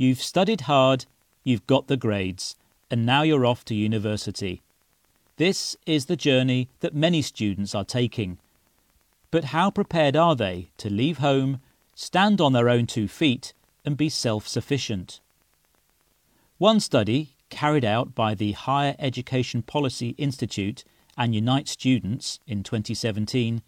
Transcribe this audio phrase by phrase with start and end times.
[0.00, 1.04] You've studied hard,
[1.44, 2.56] you've got the grades,
[2.90, 4.62] and now you're off to university.
[5.36, 8.38] This is the journey that many students are taking.
[9.30, 11.60] But how prepared are they to leave home,
[11.94, 13.52] stand on their own two feet,
[13.84, 15.20] and be self sufficient?
[16.56, 20.82] One study, carried out by the Higher Education Policy Institute
[21.18, 23.60] and Unite Students in 2017,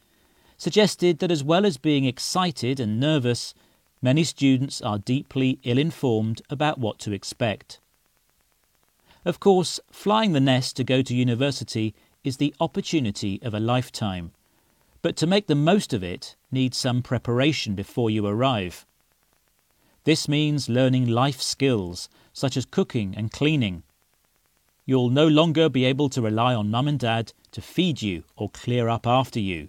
[0.57, 3.53] suggested that as well as being excited and nervous,
[4.03, 7.79] many students are deeply ill informed about what to expect.
[9.25, 14.33] Of course, flying the nest to go to university is the opportunity of a lifetime,
[15.01, 18.85] but to make the most of it needs some preparation before you arrive.
[20.05, 23.85] This means learning life skills such as cooking and cleaning.
[24.85, 28.51] You'll no longer be able to rely on mum and dad to feed you or
[28.51, 29.69] clear up after you.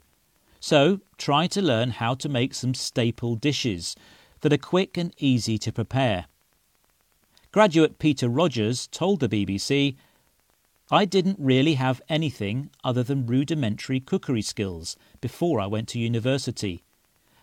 [0.59, 3.95] So try to learn how to make some staple dishes
[4.43, 6.25] that are quick and easy to prepare.
[7.53, 9.95] Graduate Peter Rogers told the BBC,
[10.91, 16.83] I didn't really have anything other than rudimentary cookery skills before I went to university,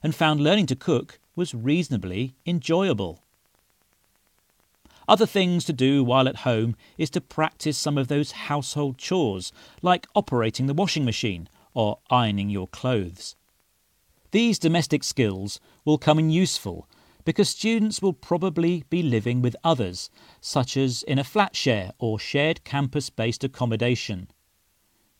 [0.03, 3.23] and found learning to cook was reasonably enjoyable.
[5.09, 9.53] Other things to do while at home is to practice some of those household chores,
[9.81, 13.37] like operating the washing machine or ironing your clothes.
[14.33, 16.89] These domestic skills will come in useful
[17.25, 20.09] because students will probably be living with others,
[20.41, 24.28] such as in a flat share or shared campus based accommodation.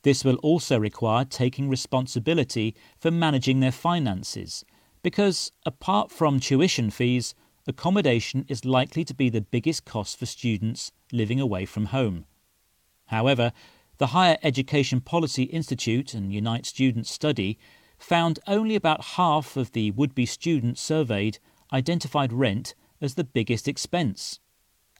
[0.03, 4.65] This will also require taking responsibility for managing their finances,
[5.03, 7.35] because apart from tuition fees,
[7.67, 12.25] accommodation is likely to be the biggest cost for students living away from home.
[13.07, 13.53] However,
[13.99, 17.59] the Higher Education Policy Institute and Unite Students study
[18.01, 21.39] found only about half of the would be students surveyed
[21.73, 24.41] identified rent as the biggest expense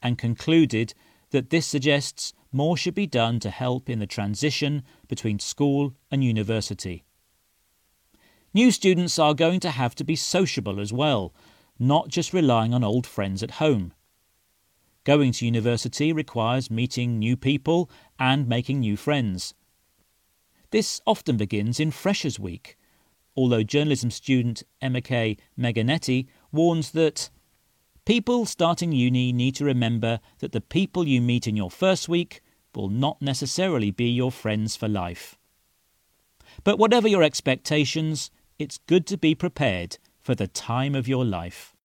[0.03, 0.95] and concluded
[1.31, 6.25] that this suggests more should be done to help in the transition between school and
[6.25, 7.05] university.
[8.53, 11.33] New students are going to have to be sociable as well,
[11.79, 13.93] not just relying on old friends at home.
[15.05, 17.89] Going to university requires meeting new people
[18.19, 19.55] and making new friends.
[20.71, 22.77] This often begins in Freshers' Week,
[23.41, 25.39] although journalism student Emma K.
[25.59, 27.31] Meganetti warns that
[28.05, 32.43] people starting uni need to remember that the people you meet in your first week
[32.75, 35.39] will not necessarily be your friends for life.
[36.65, 41.75] But whatever your expectations, it's good to be prepared for the time of your life.